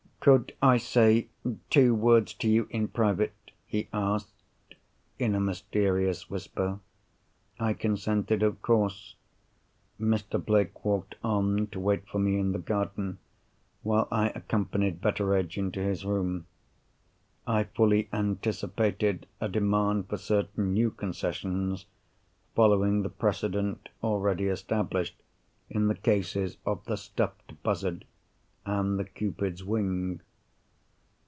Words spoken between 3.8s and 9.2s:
asked, in a mysterious whisper. I consented of course.